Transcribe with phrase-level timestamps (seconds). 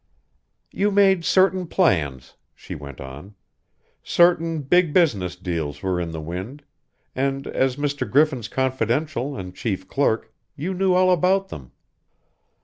[0.71, 3.35] "You made certain plans," she went on.
[4.01, 6.63] "Certain big business deals were in the wind,
[7.13, 8.09] and, as Mr.
[8.09, 11.71] Griffin's confidential and chief clerk, you knew all about them.